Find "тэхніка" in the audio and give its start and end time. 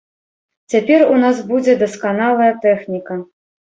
2.67-3.23